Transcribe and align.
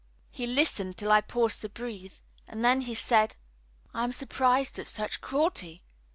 He 0.31 0.47
listened 0.47 0.97
till 0.97 1.11
I 1.11 1.21
paused 1.21 1.61
to 1.61 1.69
breathe, 1.69 2.15
and 2.47 2.65
then 2.65 2.81
he 2.81 2.95
said, 2.95 3.35
"I 3.93 4.03
am 4.03 4.11
surprised 4.13 4.79
at 4.79 4.87
such 4.87 5.21
cruelty. 5.21 5.83